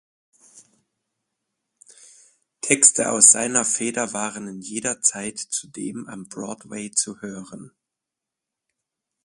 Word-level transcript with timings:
Texte 2.61 3.11
aus 3.11 3.29
seiner 3.31 3.63
Feder 3.65 4.13
waren 4.13 4.47
in 4.47 4.59
jener 4.59 4.99
Zeit 5.03 5.37
zudem 5.37 6.07
am 6.07 6.27
Broadway 6.27 6.89
zu 6.89 7.21
hören. 7.21 7.71